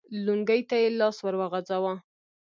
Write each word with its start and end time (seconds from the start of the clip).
لونګۍ 0.25 0.61
ته 0.69 0.75
يې 0.81 0.89
لاس 0.99 1.17
ور 1.21 1.35
وغځاوه. 1.39 1.93